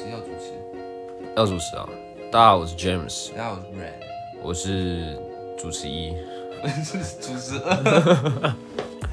[0.00, 0.54] 持要主持，
[1.36, 1.86] 要主持啊！
[2.32, 3.92] 大家好，我是 James，大家好，我是 Red，
[4.42, 5.18] 我是
[5.58, 6.14] 主持一。
[7.20, 8.54] 主持二，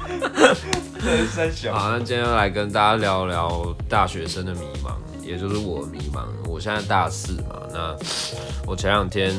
[1.02, 1.74] 这是三小。
[1.78, 6.26] 好，那今天来跟大家聊聊大学生的迷茫，也就是我迷茫。
[6.50, 7.94] 我现在大四嘛，那
[8.66, 9.34] 我前两天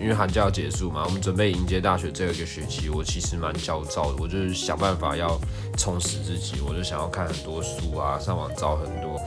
[0.00, 4.16] 因为寒假要结束嘛，我们准备迎接大学这个学期，我其实蛮焦躁的。
[4.18, 5.38] 我就是想办法要
[5.76, 9.18] 充实自己，我就想要看很多书啊，上网找很多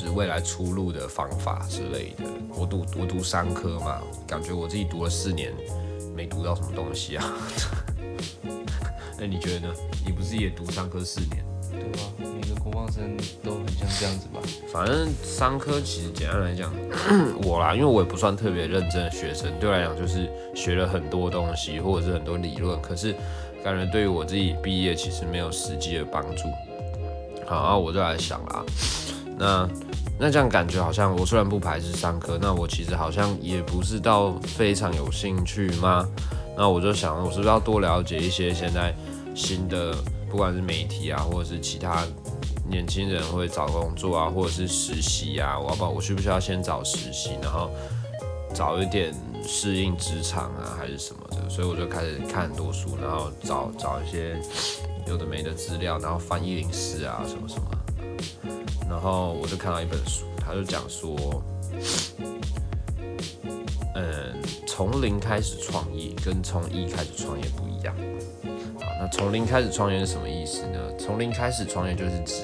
[0.00, 2.24] 就是未来出路的方法之类的。
[2.56, 5.52] 我读我读商科嘛，感觉我自己读了四年。
[6.16, 7.24] 没读到什么东西啊？
[9.18, 9.74] 那你觉得呢？
[10.04, 11.44] 你不是也读商科四年？
[11.70, 14.40] 对啊，每个国防生都很像这样子吧。
[14.72, 16.70] 反正商科其实简单来讲，
[17.44, 23.14] 我啦，因为我也不算特别认真的学生，对我来讲就是学了很多东西或者是很多理论，可是
[23.62, 26.42] 感觉对于我自己毕业其实没有实际的帮助。
[27.46, 28.64] 好，我就来想啦，
[29.40, 29.68] 那。
[30.22, 36.06] 那这样感觉好像，我虽然不排斥上课，那我其实好像也不是到非常有兴趣吗？
[36.54, 38.94] 那我就想，我是不是要多了解一些现在
[39.34, 39.96] 新的，
[40.30, 42.04] 不管是媒体啊，或者是其他
[42.68, 47.70] 年轻人会找工作啊，或者是实习啊，我要不我需不需要先找实习，然后
[48.52, 51.48] 早一点适应职场啊，还是什么的？
[51.48, 54.38] 所以我就开始看很多书，然后找找一些
[55.06, 57.70] 有的没的资料，然后翻译零四啊，什么什么。
[58.90, 61.42] 然后我就看到一本书，他就讲说，
[63.94, 64.34] 嗯，
[64.66, 67.94] 从零开始创业跟从一开始创业不一样。
[68.80, 70.78] 好，那从零开始创业是什么意思呢？
[70.98, 72.42] 从零开始创业就是指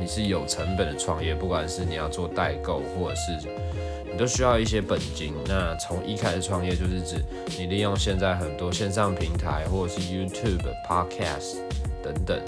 [0.00, 3.48] 你是有成本的创业，不管是你要做代购，或者是
[4.10, 5.34] 你都需要一些本金。
[5.46, 7.22] 那从一开始创业就是指
[7.58, 11.58] 你利用现在很多线上平台，或者是 YouTube、Podcast
[12.02, 12.40] 等等，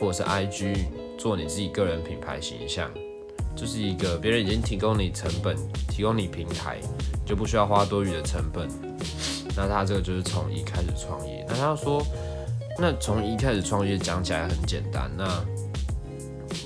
[0.00, 0.86] 或者是 IG。
[1.18, 2.90] 做你自己个人品牌形象，
[3.54, 5.56] 就是一个别人已经提供你成本，
[5.88, 6.78] 提供你平台，
[7.24, 8.68] 就不需要花多余的成本。
[9.54, 11.44] 那他这个就是从一开始创业。
[11.48, 12.02] 那他说，
[12.78, 15.44] 那从一开始创业讲起来很简单，那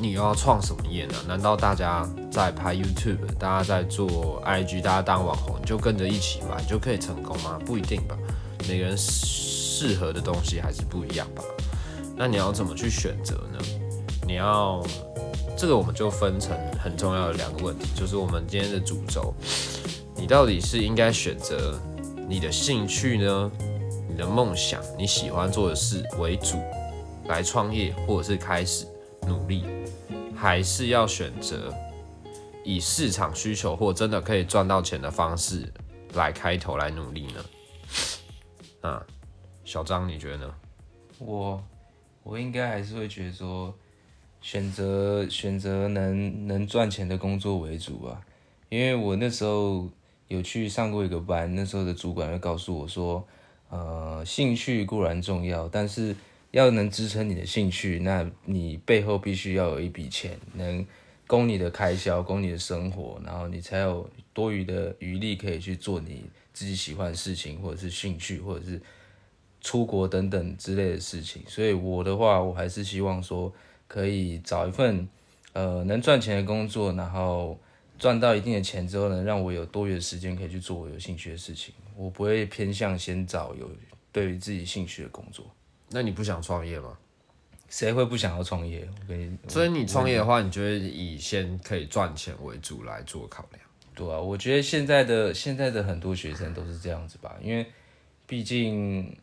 [0.00, 1.14] 你又要创什么业呢？
[1.26, 7.58] 难道大家在拍 YouTube，大家在做 IG，大家当网红就跟着一起买就可以成功吗？
[7.66, 8.16] 不一定吧，
[8.68, 11.42] 每个人适合的东西还是不一样吧。
[12.16, 13.58] 那你要怎么去选择呢？
[14.26, 14.82] 你要
[15.56, 19.32] 这个，我们就分成很重要的两个问题，就是我们今天的主轴，
[20.16, 21.80] 你到底是应该选择
[22.28, 23.52] 你的兴趣呢，
[24.08, 26.60] 你的梦想，你喜欢做的事为主
[27.26, 28.84] 来创业，或者是开始
[29.28, 29.64] 努力，
[30.34, 31.72] 还是要选择
[32.64, 35.72] 以市场需求或真的可以赚到钱的方式
[36.14, 37.44] 来开头来努力呢？
[38.80, 39.06] 啊，
[39.64, 40.54] 小张，你觉得呢？
[41.20, 41.62] 我
[42.24, 43.72] 我应该还是会觉得说。
[44.40, 48.20] 选择选择能能赚钱的工作为主吧，
[48.68, 49.88] 因为我那时候
[50.28, 53.26] 有去上过一个班，那时候的主管会告诉我说，
[53.68, 56.14] 呃，兴趣固然重要，但是
[56.52, 60.86] 要能支撑你的兴趣，那你背后必须要有一笔钱，能
[61.26, 68.80] 供你的开销，供你的生活，然后你才有多余的余力可以去做你自己喜欢的事情，或者是兴趣，或者是
[69.60, 71.42] 出国等等之类的事情。
[71.48, 73.52] 所以我的话，我还是希望说。
[73.88, 75.08] 可以找一份，
[75.52, 77.58] 呃，能赚钱的工作，然后
[77.98, 81.74] 赚到一定的钱之后呢，让我有多余的时间可以去做我有兴趣的事情。
[81.96, 83.70] 我不会偏向先找有
[84.12, 85.46] 对于自己兴趣的工作。
[85.90, 86.98] 那你不想创业吗？
[87.68, 88.86] 谁会不想要创业？
[89.00, 93.62] 我跟你，所以你创业的话，你就会以先可以赚钱为主来做考量？
[93.94, 97.66] 对啊，我觉得现在的现在的很多学生都是这样子吧，因为
[98.26, 99.16] 毕竟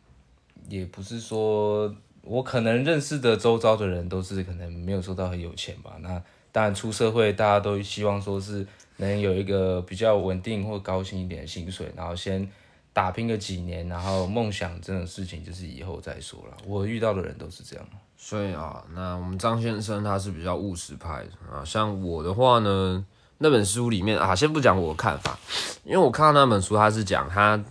[0.68, 1.94] 也不是说。
[2.26, 5.92] 我可能认识的周遭的人都是可能没有说到很有钱吧。
[6.00, 6.20] 那
[6.50, 12.48] 当然出社会，大家都希望说是能有一个比较稳定或高薪一点的薪水，然后先
[12.92, 16.56] 打拼个几年，然后梦想这种事情就是以后再说了。
[16.66, 17.86] 我遇到的人都是这样。
[18.16, 21.62] 所以啊，那我们张先生他是比较务实派啊。
[21.64, 23.04] 像我的话呢，
[23.38, 25.38] 那本书里面啊，先不讲我的看法，
[25.84, 27.62] 因为我看到那本书，他是讲他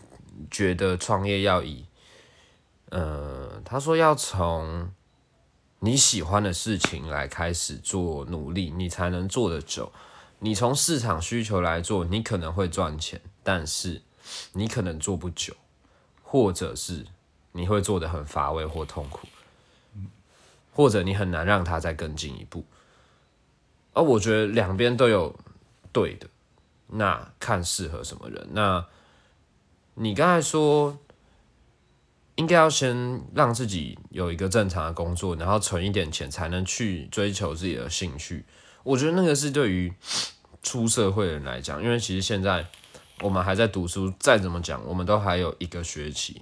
[0.51, 1.83] 觉得创业要以。
[2.89, 3.42] 呃，
[3.73, 4.91] 他说要从
[5.79, 9.91] 你喜欢的事情来开始做努力，你才能做得久。
[10.37, 14.03] 你从市场需求来做，你可能会赚钱，但是
[14.51, 15.55] 你可能做不久，
[16.21, 17.03] 或者是
[17.53, 19.27] 你会做得很乏味或痛苦，
[20.71, 22.63] 或者你很难让他再更进一步。
[23.93, 25.35] 而我觉得两边都有
[25.91, 26.27] 对的，
[26.85, 28.49] 那看适合什么人。
[28.51, 28.85] 那
[29.95, 30.95] 你刚才说。
[32.35, 38.45] 应该要先让自己有一个正常的工作，然后存一点钱，才能去追求自己的兴趣。
[38.83, 39.93] 我觉得那个是对于
[40.61, 42.65] 出社会的人来讲，因为其实现在
[43.21, 46.41] 我们还在读书，再怎么讲，我们都还有一个学期。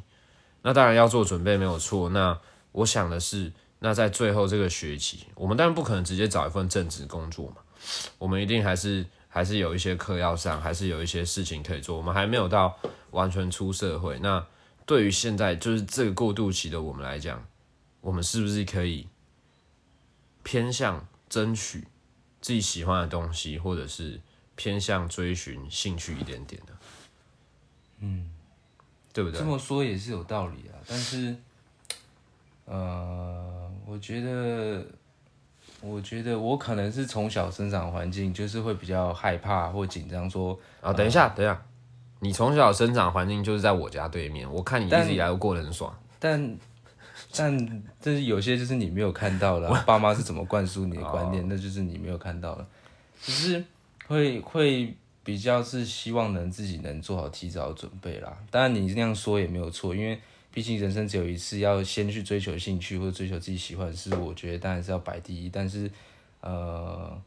[0.62, 2.10] 那当然要做准备没有错。
[2.10, 2.40] 那
[2.72, 7.58] 我想的是，那在最后这个学期，我们当然不可能直接找一份正职工作嘛，
[8.18, 11.98] 我们一定还是还是有一些课要上，还是有一些事情可以做。
[11.98, 12.78] 我们还没有到
[13.10, 14.18] 完全出社会。
[14.20, 14.46] 那
[14.92, 17.42] 对于现在就是这个过渡期的我们来讲，
[18.02, 19.08] 我们是不是可以
[20.44, 21.88] 偏向争取
[22.42, 24.20] 自己喜欢的东西，或者是
[24.58, 26.74] 偏向追寻兴趣一点点的？
[28.00, 28.30] 嗯，
[29.14, 29.46] 对不对这？
[29.46, 31.34] 么说也是有道理啊，但是，
[32.66, 34.86] 呃，我觉得，
[35.80, 41.66] 我觉得我可能是从小生长环境就是会比较害怕或紧张，说啊，等一下，等一下，
[42.24, 45.94] 你从小生长环境就是在我家对面，我看你一直以来都过得很爽。
[46.20, 46.58] 但
[47.36, 52.68] 但但是有些就是你没有看到的啊、爸妈是怎么灌输你的观念，那就是你没有看到了，
[53.22, 53.64] 只是
[54.08, 58.38] 会会比较是希望能自己能做好提早准备啦。
[58.50, 60.20] 当然你那样说也没有错，因为
[60.54, 65.50] 毕竟人生只有一次，要先去追求兴趣或者追求自己喜欢的事，我觉得当然是要摆第一。
[65.50, 65.90] 但是
[66.42, 67.18] 呃，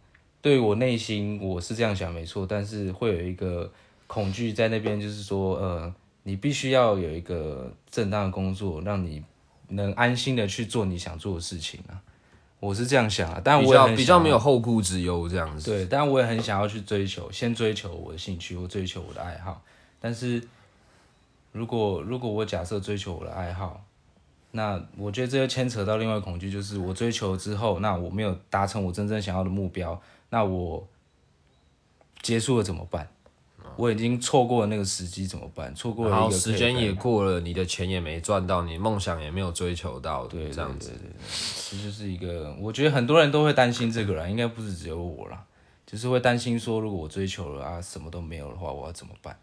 [0.43, 3.73] 对我内心我是这样想没错，但是会有一个
[4.07, 9.23] 恐惧在那边，就是说呃，你必须要有一个正当的工作，让你
[9.69, 12.01] 能安心的去做你想做的事情啊。
[12.61, 15.71] 我是这样想啊，但我要较比较没有后顾之忧这样子。
[15.71, 19.63] 对，但我也很想要去追求，先追求我的兴趣或追求我的爱好。
[20.01, 20.43] 但是
[21.53, 23.85] 如果如果我假设追求我的爱好，
[24.53, 30.01] 那我觉得这就牵扯到另外一个恐惧，就是我追求之后，那我没有达成我真正想要的目标，
[30.31, 30.87] 那我
[32.23, 33.07] 结束了怎么办？
[33.77, 35.75] 我已经错过了那个时机怎么办？
[35.75, 40.91] 错过了时间也过了，你的钱也没赚到，你梦想也没有追求到，对这样子。
[40.91, 45.45] 对对对，这就是一个，我觉得很多人都会担心这个啦，应该不是只有我啦，
[45.87, 49.37] 就是会担心说，如果我追求了啊，什么都没有的话，我要怎么办？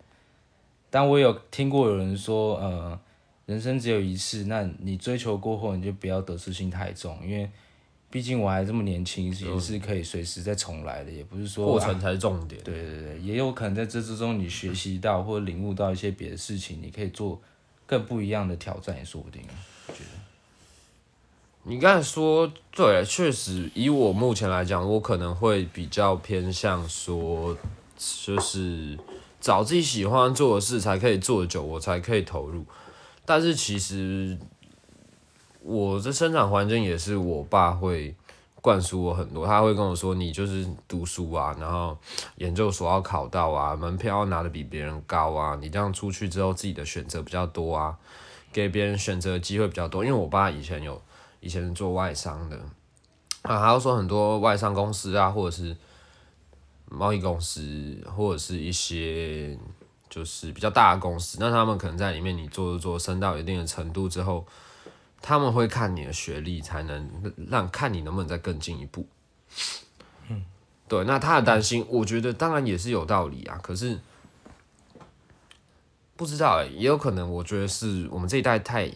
[0.89, 2.99] 但我有听过有人说，呃，
[3.45, 7.49] 人生只有一次，那你追求过后，你就不要得失心太重，因为
[8.11, 12.61] 毕竟我还这么年轻，也是可以随时再重来的，也不是说啊过程才是重点。
[12.61, 17.41] 对对对，也有可能在这之中你学习到或者领悟到一些别的事情，你可以做
[17.85, 19.41] 更不一样的挑战，也说不定
[19.87, 20.09] 我觉得。
[21.63, 27.55] 你刚才说对，确实以我目前来讲，我可能会比较偏向说，
[28.25, 28.97] 就是
[29.39, 32.65] 找自己喜欢做的事才可以做得久，我才可以投入。
[33.23, 34.35] 但是其实
[35.61, 38.15] 我的生长环境也是我爸会
[38.61, 41.97] 灌输我很多，他会跟我说，你就是读书啊，然后
[42.35, 47.97] 研究所要考到啊，门票要拿的比别人高啊，你这样出去之后自己的选择比较多啊，
[48.51, 50.03] 给别人选择机会比较多。
[50.03, 51.01] 因为我爸以前有。
[51.43, 52.55] 以前是做外商的，
[53.41, 55.75] 啊，还要说很多外商公司啊，或者是
[56.87, 59.57] 贸易公司，或者是一些
[60.07, 64.45] 就是比较大的公司，那他们可能在里面你做做做升到一定的程度之后，
[65.21, 69.07] 他们会看你的学历，才能让看你能不能再更进一步。
[70.29, 70.43] 嗯，
[70.87, 73.99] 对，那他的担心，我觉得当然也是有道理啊，可是
[76.15, 78.91] 不知道、欸，也有可能，我觉得是我们这一代太。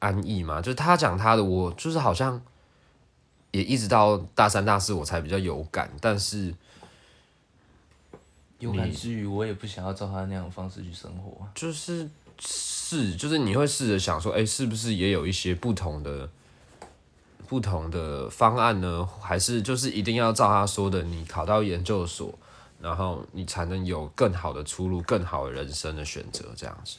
[0.00, 2.38] 安逸嘛，就是他讲他的，我就是好像
[3.52, 6.54] 也一直到大三大四我才比较有感，但是
[8.58, 11.48] 有感之余，我也不想要照他那样的方式去生活啊。
[11.54, 12.06] 就是
[12.38, 16.28] 是就是你会试着想说，哎、是不是也有一些不同的
[17.46, 19.08] 不同的方案呢？
[19.20, 22.36] 还是就是一定要照他说的，你考到研究所，
[22.80, 26.96] 然后你才能有更好的出路、更好的人生的选择，这样子。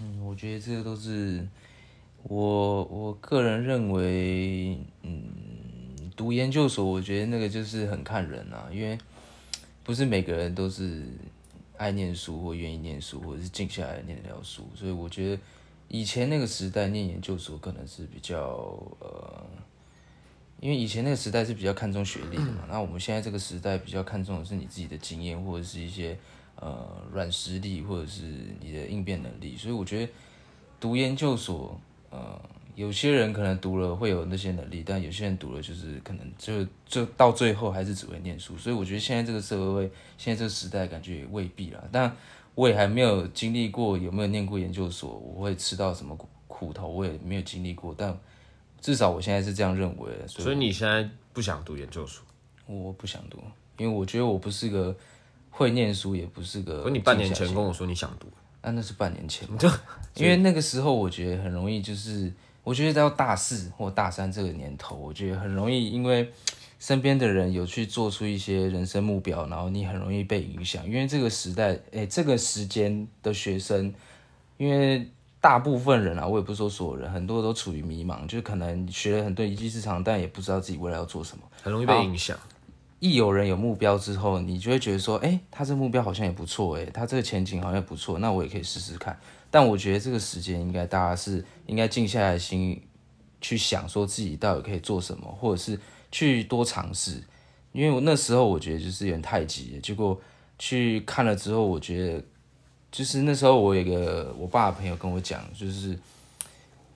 [0.00, 1.46] 嗯，我觉得这个都是
[2.24, 5.22] 我我个人认为，嗯，
[6.16, 8.98] 读研究所，我觉得那个就是很看人啊，因为
[9.84, 11.06] 不是每个人都是
[11.80, 15.42] 爱念书或愿意念书，或者是静下来念得了书，所以我觉得
[15.88, 18.38] 以前那个时代念研究所可能是比较
[18.98, 19.42] 呃，
[20.60, 26.18] 因为以前那个时代是比较看重学历的嘛，那我们现在这个时代比较看重的是你自己的经验或者是一些
[26.56, 28.24] 呃软实力或者是
[28.60, 30.12] 你的应变能力，所以我觉得
[30.78, 32.38] 读研究所，呃，
[32.80, 39.82] 有些人可能读了会有那些能力，但有些人读了就是可能就就到最后还是只会念书，所以我觉得现在这个社会，
[40.16, 41.84] 现在这个时代感觉也未必啦。
[41.92, 42.10] 但
[42.54, 48.18] 我也还没有经历过，有没有念过研究所，我会吃到什么苦苦头，我也没有经历过，但
[48.80, 52.24] 至少我现在是这样认为的，所以所以你现在不想读研究所？
[52.66, 53.38] 我不想读，
[53.76, 54.96] 因为我觉得我不是个
[55.50, 56.84] 会念书，也不是个。
[56.84, 58.26] 可你半年前跟我说你想读，
[58.62, 59.58] 啊，那是半年前嘛，
[60.14, 62.32] 因为那个时候我觉得很容易，就是
[62.70, 66.32] 我觉得到大四或大三这个年头，我觉得很容易，因为
[66.78, 73.92] 身边的人有去做出一些人生目标，然后你很容易被影响，因为这个时代，哎，这个时间的学生，
[74.56, 75.04] 因为
[75.40, 82.38] 大部分人啊，我也不是说所有人，很多都处于迷茫，就可能学了很多一技之长，但也不知道自己未来要做什么，很容易被影响。
[83.00, 89.18] 一有人有目标之后，你就会觉得说，哎，他这目标好像也不错，哎，他这个前景好像不错，那我也可以试试看。
[89.50, 92.80] 但我觉得这个时间应该大家是应该静下来心
[93.40, 95.76] 去想，说自己到底可以做什么，或者是。
[96.12, 97.22] 去多尝试，
[97.70, 99.80] 因为我那时候我觉得就是有点太急了。
[99.80, 100.20] 结果
[100.58, 102.24] 去看了之后，我觉得
[102.90, 105.96] 就是那时候我有个我爸朋友跟我讲，就是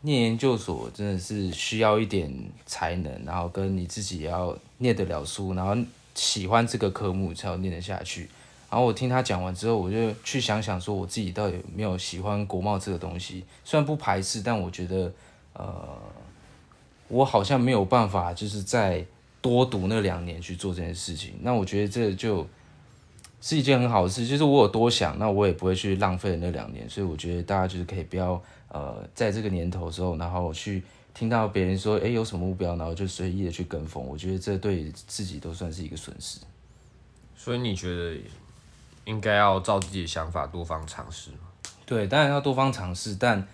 [0.04, 2.32] 念研究所真的是需要一点
[2.64, 5.76] 才能，然后跟你自己要念得了书，然后
[6.14, 8.28] 喜欢这个科目才要念得下去。
[8.70, 13.44] 然后我听他讲完之后，我就去想想说，我自己到底有没有喜欢国贸这个东西？
[13.64, 15.12] 虽然不排斥，但我觉得
[15.52, 15.98] 呃。
[17.08, 19.04] 我好像没有办法，就是再
[19.42, 21.34] 多读那两年去做这件事情。
[21.42, 22.44] 那我觉得这就
[23.44, 26.88] 是一件很好的事，就是我有多想，那我也不会去浪费那两年。
[26.88, 30.82] 所以我觉得大家就是可以不要呃，在这个年头时候，然后去
[31.12, 34.02] 听到别人说，哎，有什么目标，然后就随意的去跟风。
[34.02, 36.38] 我觉得这对自己都算是一个损失。
[37.36, 38.16] 所以你觉得
[39.04, 41.40] 应该要照自己的想法多方尝试吗？
[41.84, 43.46] 对，当然要多方尝试，但。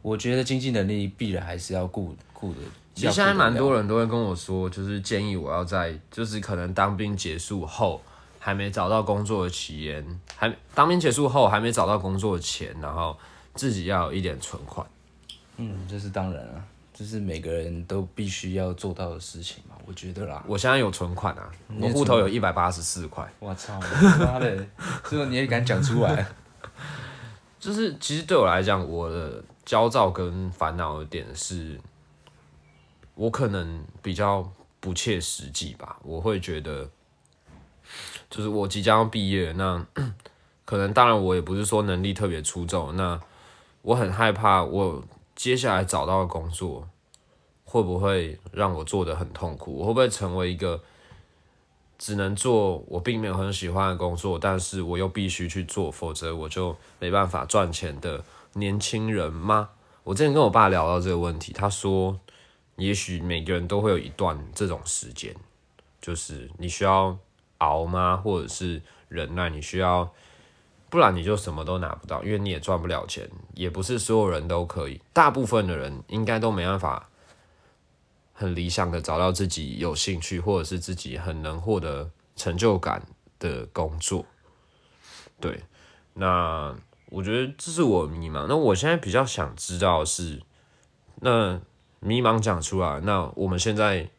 [0.00, 2.60] 我觉得经济能力必然还是要顾顾的。
[2.94, 8.00] 其实现在蛮多人都会跟我说，就是建议我要在，就是可能当兵结束后
[8.38, 13.16] 还没找到工作的期间，还当兵结束后还没找到工作前，然后
[13.54, 14.86] 自己要有一点存款。
[15.56, 16.64] 嗯，这是当然啊，
[16.94, 20.42] 这是每个人都必须要做到的事情嘛，我觉得啦。
[20.46, 23.30] 我现在有存款啊，我户头有一百八十四块。
[23.38, 23.78] 我操，
[24.18, 24.66] 妈的，
[25.08, 26.26] 这个你也敢讲出来？
[27.58, 29.42] 就是其实对我来讲，我的。
[29.68, 31.78] 焦躁跟烦恼的点是，
[33.14, 35.98] 我可能比较不切实际吧。
[36.02, 36.88] 我会觉得，
[38.30, 39.86] 就是我即将要毕业，那
[40.64, 43.20] 可能当然我也不是说能力特别出众，那
[43.82, 45.02] 我很害怕我
[45.34, 46.88] 接下来找到的工作
[47.64, 49.78] 会不会让我做的很痛苦？
[49.78, 50.82] 我会不会成为一个
[51.98, 58.24] 只能做我并没有很喜欢的工作，但是我又必须去做，否则我就没办法赚钱的？
[58.54, 59.68] 年轻人吗？
[60.04, 62.18] 我之前跟我爸聊到这个问题，他说，
[62.76, 65.36] 也许每个人都会有一段这种时间，
[66.00, 67.16] 就是你需要
[67.58, 68.16] 熬吗？
[68.16, 69.48] 或者是忍耐？
[69.50, 70.12] 你需要，
[70.90, 73.28] 不然你就什么都拿不到，因为你也赚不了钱。
[73.54, 77.08] 也不是所有人都可以，大部分的人应该都没办法
[78.32, 83.02] 很理想的找到自己有兴趣，或者是自己很能获得成就感
[83.38, 84.24] 的工作。
[85.40, 85.62] 对，
[86.14, 86.76] 那。
[87.10, 88.44] 我觉得这是我迷茫。
[88.46, 90.42] 那我现在比较想知道是，
[91.22, 91.58] 那
[92.00, 94.10] 迷茫讲出来，那我们现在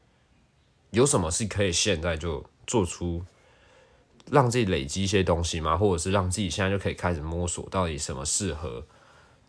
[0.89, 3.25] 有什么是可以现在就做出，
[4.29, 5.75] 让自己累积一些东西吗？
[5.75, 8.85] 或者是让自己现在就可以开始摸索到底什么适合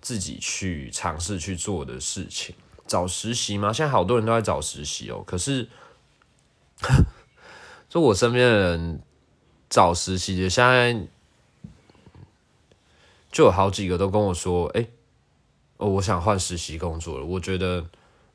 [0.01, 2.55] 自己去尝试去做的事情？
[2.87, 3.73] 找实习吗？
[3.73, 5.23] 现在好多人都在找实习哦。
[5.27, 5.69] 可是，
[7.91, 9.03] 就我身边的人
[9.69, 11.07] 找实习的，现在。
[13.33, 14.89] 就有好几个都跟我说：“哎，
[15.77, 17.25] 哦，我想换实习工作了。
[17.25, 17.87] 我觉得，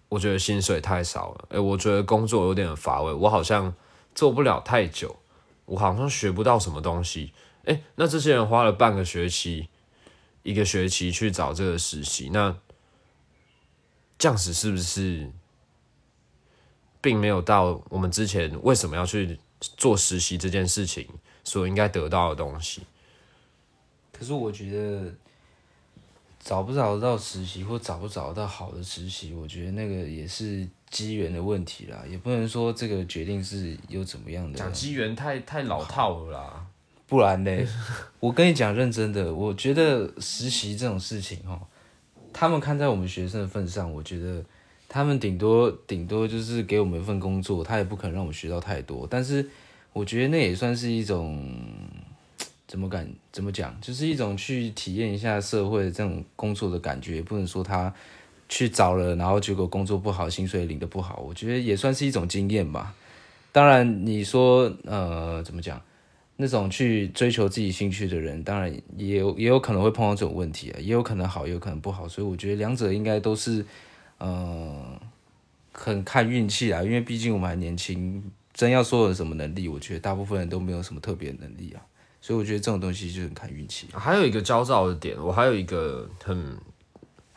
[0.08, 1.48] 我觉得薪水太少了。
[1.50, 3.76] 哎，我觉得工作有点乏味，我好像
[4.16, 5.16] 做不了太久，
[5.66, 7.34] 我好像学不到什么东西。
[7.66, 9.70] 哎，那这些人花了半个学期、
[10.42, 12.58] 一个学期去找这个实习，那
[14.18, 15.30] 这样子是不是
[17.02, 21.08] 并没有到我们之前为什么要去做实习这件事情
[21.44, 22.82] 所应该得到的东西？”
[24.18, 25.14] 可是我觉得
[26.40, 34.58] 找不找得到实习，或找不找得到好的实习，我觉得那个也是机缘的问题啦，也不能说这个决定是有怎么样的。
[34.58, 36.66] 讲机缘太太老套了啦，
[37.06, 37.52] 不然呢？
[38.22, 41.60] 我跟你讲认真的，我觉得实习这种事情哦，
[42.32, 44.42] 他们看在我们学生的份上，我觉得
[44.88, 49.06] 他们顶多顶多就是给我们一份工作，他也不可能让我们学到太多。
[49.12, 49.46] 但是
[49.92, 51.54] 我觉得那也算是一种。
[52.68, 57.94] 怎么敢怎么讲，就是一种去体验一下社会这种工作的感觉，不能说他
[58.48, 62.94] 去找了，然后结果工作不好，薪水领的不好，我觉得也算是一种经验吧。
[63.52, 65.82] 当然，你说呃怎么讲，
[66.36, 73.66] 那种去追求自己兴趣的人，当然也有也有可能会碰到这种问题啊，也有可能好，也有可能不好，所以我觉得两者应该都是
[74.18, 75.00] 呃
[75.72, 78.24] 很看运气啊，因为毕竟我们还年轻，
[78.54, 81.82] 真要说有什么能力，我觉得大部分人都没有什么特别能力啊。
[82.22, 83.88] 所以我觉得这种东西就很看运气。
[83.94, 86.58] 还有一个焦躁的点，我还有一个很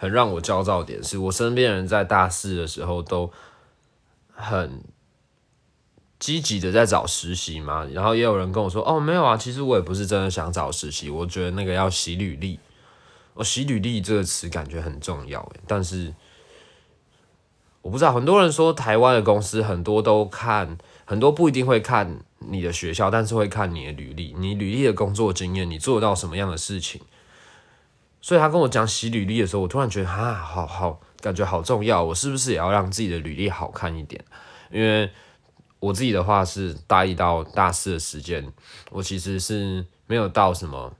[0.00, 3.30] 很让我焦躁点，是我身边人在大四的时候都
[4.32, 4.80] 很
[6.20, 7.84] 积极的在找实习嘛？
[7.92, 12.60] 然后也有人跟我说，哦，没有啊，其实我也不是真的想找实习，我觉得那个要洗履历。
[13.34, 16.14] 我洗履历这个词感觉很重要，但是
[17.82, 27.00] 我不知道，很多人说台湾的公司很多都看，很多不一定会看你的学校，但是会看你的履历，你履历的工作经验，你做到什么样的事情。
[28.20, 34.22] 所以他跟我讲洗履历的时候，我突然觉得啊，好好，感觉好重要，我是不是也要让自己的履历好看一点？
[34.70, 35.10] 因为
[35.80, 38.52] 我自己的话是大一到大四的时间，
[38.90, 40.92] 我其实是没有到什么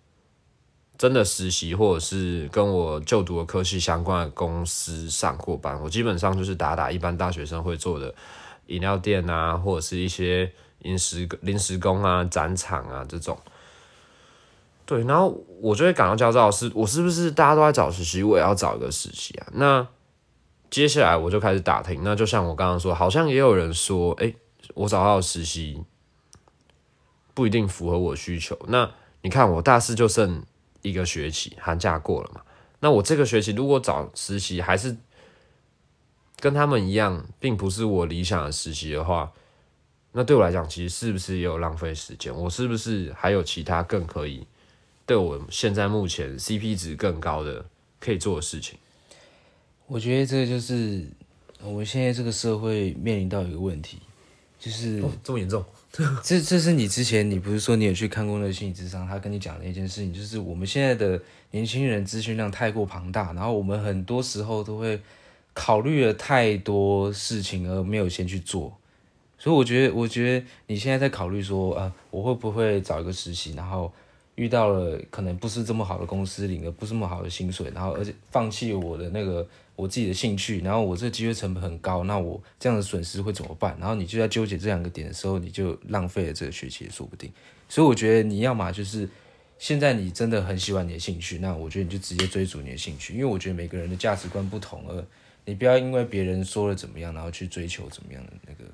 [0.96, 5.80] 真的实习，或者是跟我就读的科系相关的公司上过班。
[5.82, 8.14] 我基本上就是打打一般大学生会做的
[8.66, 13.37] 饮料店啊，或者是一些临时临时工啊、展场啊这种。
[14.88, 15.28] 对，然后
[15.61, 19.47] 我就会感到焦躁，是我是不是大家都在找实习，我也要找一个实习啊？
[19.52, 19.87] 那
[20.71, 24.35] 接下来我就开始打听，那就像我刚刚说，好像也有人说，哎。
[24.75, 25.83] 我找到实习
[27.33, 28.57] 不一定符合我需求。
[28.68, 28.90] 那
[29.23, 30.45] 你看，我大四就剩
[30.83, 32.42] 一个学期，寒假过了嘛？
[32.80, 34.95] 那我这个学期如果找实习还是
[36.38, 39.33] 跟他们一样，并不是我理想的实习的话，
[40.12, 42.35] 那对我来讲，其实是不是也有浪费时间？
[42.35, 44.47] 我是不是还有其他更可以
[45.08, 47.64] 对我现在目前 CP 值更高的
[47.98, 48.78] 可以做的事情？
[49.86, 51.02] 我觉得这个就是
[51.62, 53.98] 我们现在这个社会面临到一个问题。
[54.60, 55.64] 就是这么严重，
[56.22, 61.18] 这这是你之前你不是说你有去看过那个心理智商，他跟你讲的一件事情，就是我们现在的
[61.52, 65.00] 年轻人资讯量太过庞大，然后我们很多时候都会
[65.54, 68.76] 考虑了太多事情而没有先去做，
[69.38, 73.92] 所以我觉得我觉得你现在在考虑说啊，我会不会找一个实习，然后
[74.38, 79.47] 遇到了可能不是这么好的公司，领了不是这么好的薪水，然后而且放弃我的那个。
[79.78, 83.76] 我自己的兴趣，然后我这个机会成本很高，那我这样的损失会怎么办？
[83.78, 87.33] 然后你就在纠结这两个点的时候，你就浪费了这个学期也说不定。
[87.68, 89.09] 所以我觉得你要嘛就是
[89.57, 95.07] 现在你真的很喜欢你的兴趣，那我觉得你就直接追逐你的兴趣，因为我觉得每个人的价值观不同，而
[95.44, 98.64] 你不要因为别人说了怎么样，然后去追求怎么样的那个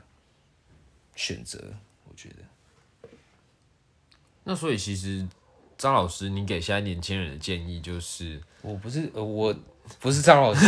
[1.16, 1.62] 选择。
[2.09, 3.09] 我觉得，
[4.42, 5.29] 那所以其实
[5.78, 9.54] 张老师，你给现在年轻人的建议就是，我不是呃我。
[10.00, 10.64] 不是张老师，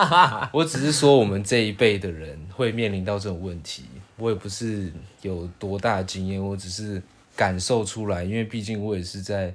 [0.52, 3.84] 我只是说我们这一辈的人会面临到这种问题。
[4.18, 4.92] 我也不是
[5.22, 7.02] 有多大经验，我只是
[7.34, 9.54] 感受出来，因为毕竟我也是在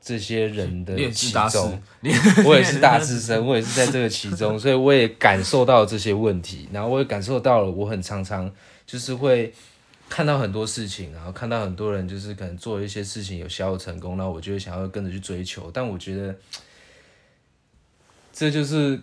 [0.00, 1.82] 这些人的其中，
[2.46, 6.68] 我也是大师生，我也是在这个其中，所以我也感受到这些问题。
[6.72, 8.48] 然后我也感受到了，我很常常
[8.86, 9.52] 就是会
[10.12, 16.36] 看到很多事情，然后看到很多人就是可能做一些事情有小有成功，然后我就会想要跟着去追求，但我觉得。
[18.30, 19.00] 这就是，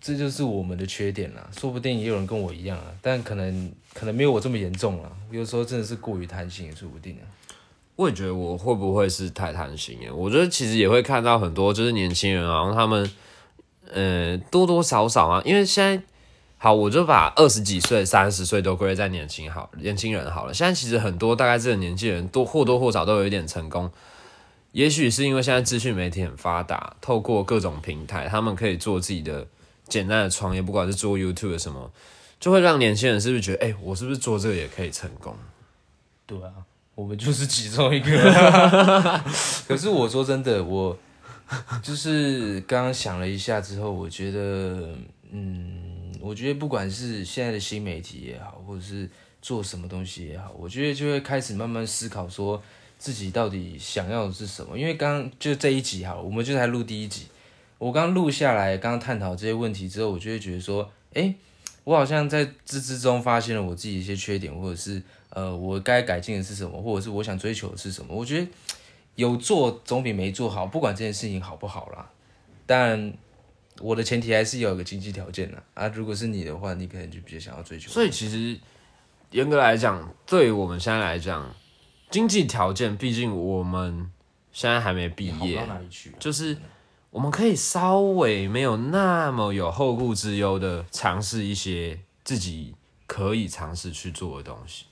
[0.00, 1.48] 这就是我们的缺点啦。
[1.56, 5.16] 说不定也有人跟我一样啊，但可能可能没有我这么严重了。
[5.30, 7.22] 有时候真的是过于贪心也说不定啊。
[7.94, 10.10] 我也觉得我会不会是太贪心耶？
[10.10, 13.08] 我觉得其实也会看到很多就是年轻人啊，他们
[13.92, 16.02] 呃多多少少啊，因为现在
[16.60, 20.52] 好，我就把二十几岁、三十岁都归在年轻好年轻人好了。
[20.52, 23.90] 现在其实很多大概这个年纪人都或多或少都有一点成功。
[24.72, 29.46] 也许是因为现在资讯媒体很发达，透过各种平台，他们可以做自己的
[29.88, 31.90] 简单的创业，不管是做 YouTube 什么，
[32.38, 35.34] 就会让年轻人是不是觉得，哎，我是不是做这个也可以成功？
[36.26, 36.52] 对啊，
[36.94, 38.10] 我们就是其中一个。
[39.66, 40.96] 可是我说真的，我
[41.82, 44.90] 就是刚刚想了一下之后，我觉得，
[45.30, 45.87] 嗯，
[46.20, 49.08] 我觉得不管是现在的新媒体也好，或者是
[49.40, 52.62] 做什么东西也好，我觉得就会开始慢慢思考说。
[53.00, 54.76] 自己到底想要的是什么？
[54.76, 57.26] 因为刚就这一集哈，我们就才录第一集。
[57.78, 61.32] 我刚录下来，刚刚探讨这些问题之后，我就会觉得说，哎，
[61.84, 65.00] 我好像在之之中发现了我自己一些缺点，或者是
[65.30, 68.12] 呃，我该改进的是什么，或者是我想追求的是什么。
[68.12, 68.48] 我觉得
[69.14, 72.10] 有做总比没做好，不管这件事情好不好啦。
[72.66, 73.12] 但
[73.80, 75.88] 我的前提还是有一个经济条件的啊。
[75.88, 77.90] 如果是你的话，你可能就比较想要追求。
[77.90, 78.58] 所以其实
[79.30, 81.54] 严格来讲，对于我们现在来讲。
[82.10, 84.10] 经济条件，毕竟我们
[84.50, 85.62] 现在还没毕业，
[86.18, 86.56] 就是
[87.10, 92.74] 我们可以稍微没有那么有后顾之忧的尝试一些自己
[93.06, 94.86] 可以尝试去做的东西。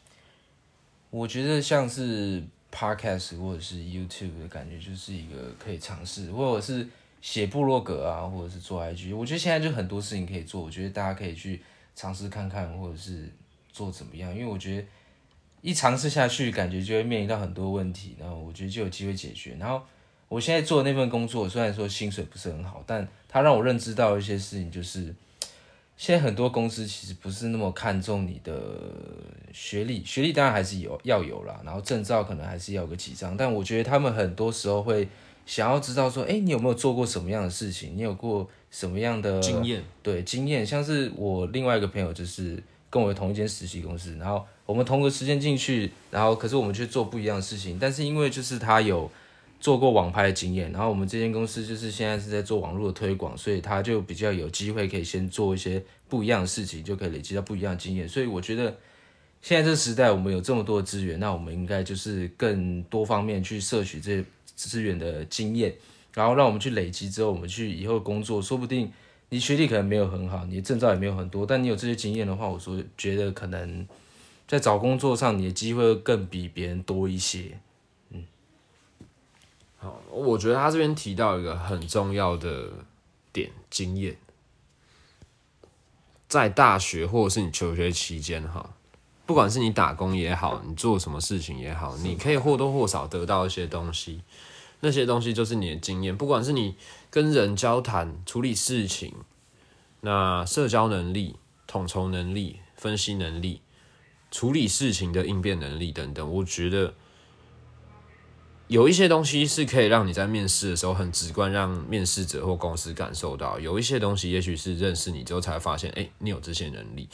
[1.09, 6.87] 我觉得像是 podcast 或者是 YouTube 的感觉，就是一个可以尝试，或者是
[7.27, 9.12] 写部落格啊，或者是做 IG。
[9.17, 11.61] 我觉得现在就很多事情可以做，我觉得大家可以去
[11.97, 13.29] 尝试看看，或者是
[13.73, 14.87] 做怎么样，因为我觉得。
[15.62, 19.57] 一尝试下去，感觉就会面临到很多问题，然后我觉得就有机会解决。
[19.59, 19.83] 然后
[20.29, 25.12] 我现在做的那份工作，虽然说薪水不是很好，但它让我认知到一些事情，就是
[25.97, 28.55] 现在很多公司其实不是那么看重你的
[29.53, 35.09] 学历，学历当然还是有要有啦，然后证照可能还是要个几张，但我觉得他们很多时候会
[35.47, 37.97] 想要知道说，哎、你有没有做过什么样的事情？
[37.97, 49.11] 你有过什么样的经验，对经验，像是我另外一个朋友，就是跟我同一间实习公司，然后我们同个时间进去，然后可是我们去做不一样的事情，但是因为就是他有
[49.61, 58.77] 做过网拍的经验，然后我们这间公司就是现在是在做网络的推广，所以他就比较有机会可以先做一些不一样的事情，就可以累积到不一样的经验，所以我觉得。
[59.43, 64.25] 现在这个时代，我们有这么多的资源，那我们应该就是更多方面去摄取这些
[64.57, 65.77] 资源的经验，
[66.12, 68.92] 然后让我们去累积之后，我们去以后工作，说不定
[69.29, 73.87] 你学历可能没有很好，你的证照也没有很多，但你有这些经验的话，我说觉得可能
[74.49, 77.59] 在找工作上，你的机会更比别人多一些。
[78.11, 78.25] 嗯。
[79.79, 82.71] 好，我觉得他这边提到一个很重要的
[83.33, 84.16] 点，经验，
[86.29, 88.76] 在大学或者是你求学期间哈，
[89.27, 94.23] 不管是你打工也好，你做什么事情也好，你可以或多或少得到一些东西，
[94.81, 96.77] 那些东西就是你的经验，不管是你
[97.11, 99.12] 跟人交谈、处理事情，
[100.01, 101.37] 那社交能力、
[101.67, 103.61] 统筹能力、分析能力、
[104.31, 106.95] 处理事情的应变能力等等，我觉得。
[108.69, 117.09] 有一些东西是可以让你在面试的时候很直观，让面试者或公司感受到；有一些东西，也许是认识你之后才发现，哎、你有这些能力。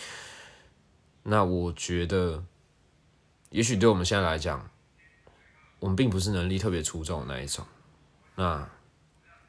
[1.22, 2.44] 那我觉得，
[3.50, 4.70] 也许对我们现在来讲，
[5.78, 7.64] 我们并不是能力特别出众的那一种。
[8.36, 8.68] 那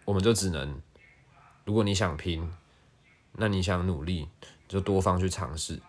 [0.05, 0.81] 我们就只能，
[1.65, 2.51] 如果你想拼，
[3.33, 4.27] 那你想努力，
[4.67, 5.81] 就多方去尝试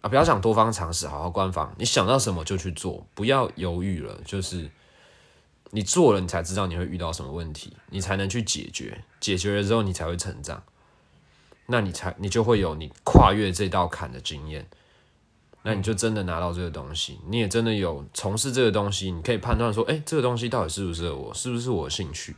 [0.00, 0.08] 啊！
[0.08, 4.70] 不要想多方尝试，好好官方，你想到什么就去做，不要犹豫了，就是。
[5.72, 9.04] 你做了，你才知道你会遇到什么问题，你才能去解决。
[9.20, 10.64] 解决了之后，你才会成长。
[11.66, 14.68] 那你才你就会有你跨越这道坎的经验。
[15.62, 22.36] 那你就真的拿到这个东西，你也真的有从事这个东西，你可以判断说，哎、这个东西到底适不适合我，是不是我的兴趣？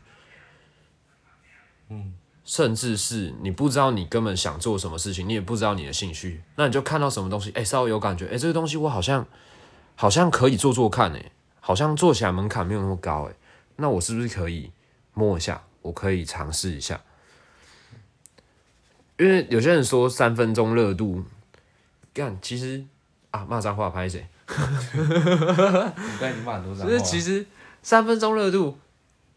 [1.89, 9.27] 嗯，甚至是你不知道你根本想做什么事情，你也不知道你的兴趣，那你就看到什么东西，哎、稍微有感觉，哎、这个东西我好像
[9.95, 11.33] 好像可以做做看、哎。
[11.65, 13.35] 好像做起来门槛没有那么高哎，
[13.77, 14.73] 那我是不是可以
[15.15, 15.63] 摸一下？
[15.81, 17.01] 我可以尝试一下，
[19.17, 21.23] 因为有些人说三分钟热度，
[22.13, 22.85] 干其实
[23.33, 24.27] 啊骂脏话拍谁？
[24.49, 27.45] 你刚才已经骂很多脏其实
[27.83, 28.79] 三分钟热度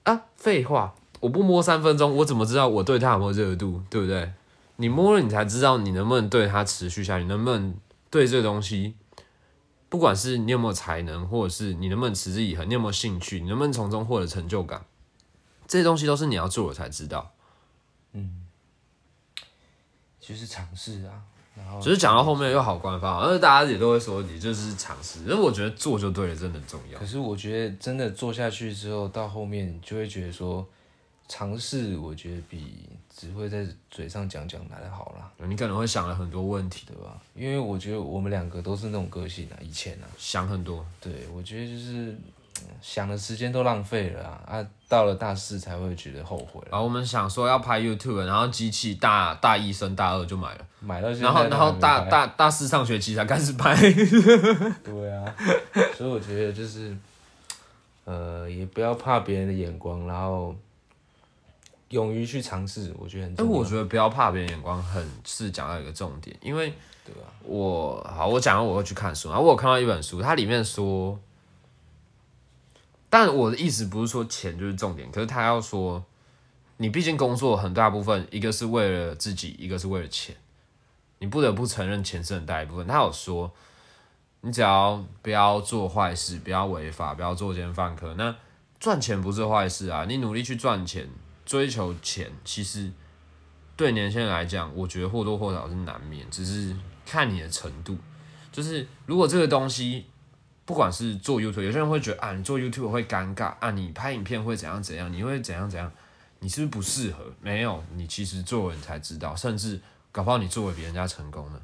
[0.03, 3.81] 啊，废话，我不摸三分钟，我怎么知道我对他有没有热度？
[3.89, 4.31] 对不对？
[4.75, 7.73] 你摸了，你才知道你能不能对他持续下去，能不能
[8.09, 8.95] 对这个东西。
[9.87, 14.83] 不管是你有没有才能，或者是你能不能持之以恒，你有没有兴趣，你能不能从中获得成就感，
[15.65, 17.31] 这些东西都是你要做了才知道。
[18.11, 18.45] 嗯
[20.19, 21.21] 就是尝试啊，
[21.81, 27.05] 只是讲到后面又好官方，而且大家也都会说你就是尝试，但是我觉得做就对了，真的很重要可。
[27.05, 30.65] 是我觉得真的做下去之后，到后面就会觉得说，
[31.27, 37.17] 尝试我觉得比只会在嘴上讲讲来的好啦，你可能会想了很多问题，对吧？
[37.33, 40.85] 因为我觉得我们两个都是那种个性啊，以前啊，想很多。
[40.99, 42.19] 对我觉得就是嗯
[42.81, 53.75] 想的时间都浪费了啊，啊，到了大四才会觉得后悔了，然后我们想说要拍 YouTube，然后机器大大一升大二就买了，买到然后然后大大大四上学期才开始拍。
[54.83, 55.35] 对啊，
[55.95, 56.95] 所以我觉得就是，
[58.03, 60.55] 呃，也不要怕别人的眼光，然后
[61.89, 63.61] 勇于去尝试，我觉得很但重要。
[63.61, 66.71] 我觉得不要怕别人眼光，很是讲到一个重点，因为
[67.03, 71.17] 对啊，我好，我讲到我会去看书，然后我有看到一本书，它里面说，
[73.17, 76.03] 但我的意思不是说钱就是重点，可是他要说，
[76.75, 80.35] 你毕竟工作很大部分，一个是为了自己，一个是为了钱，
[81.19, 82.85] 你不得不承认钱是很大一部分。
[82.85, 83.49] 他有说，
[84.41, 88.35] 你只要不要做坏事，不要违法，不要作奸犯科，那
[88.81, 91.07] 赚钱不是坏事啊，你努力去赚钱，
[91.45, 92.91] 追求钱，其实
[93.77, 96.75] 对年轻人来讲，我觉得或多或少是难免，只是
[97.05, 97.97] 看你的程度。
[98.51, 100.05] 就是如果这个东西，
[100.65, 105.91] 不管是做 YouTube，有些人会觉得啊，你做 YouTube 会尴尬啊，你拍影片会怎样怎样，你会怎样怎样，
[106.39, 107.31] 你是不是不适合？
[107.39, 109.79] 没有，你其实做了你才知道，甚至
[110.11, 111.61] 搞不好你做的比人家成功了。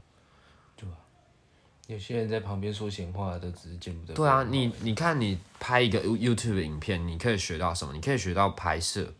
[1.87, 4.13] 有些人在旁边说闲话，都只是见不得。
[4.13, 7.91] 对啊，你你看你拍一个 You- YouTube 的影片，你可以学到什么？
[7.91, 9.13] 你可以学到拍摄，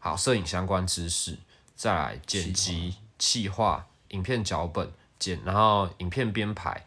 [0.00, 1.36] 好，摄影相关知识，
[1.76, 6.84] 再来剪辑、企划、影片脚本剪，然后影片编排，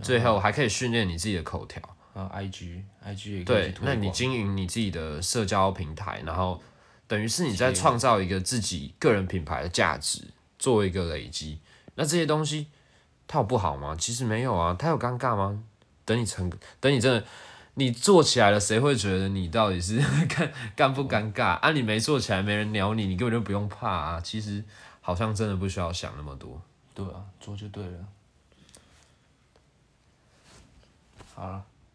[0.00, 1.82] 最后还可以训练你自己的口条。
[2.14, 6.62] 啊，IG IG 也可以对，那你经营你自己的社交平台，然后
[7.06, 10.22] 等于是你在创造一个自己个人品牌的价值，
[10.58, 11.58] 做一个累积。
[11.94, 12.66] 那这些东西，
[13.26, 13.96] 它有不好吗？
[13.98, 15.64] 其实没有啊，它有尴尬吗？
[16.04, 17.24] 等你成，等你真的
[17.74, 21.52] 你做起来了，谁会觉得你到底是 尴尴不尴尬？
[21.60, 24.20] 啊，你没做起来，没人鸟你，你根本就不用怕啊。
[24.20, 24.62] 其实
[25.00, 26.60] 好像真的不需要想那么多。
[26.92, 27.98] 对啊，做就对了。
[31.34, 31.71] 好了。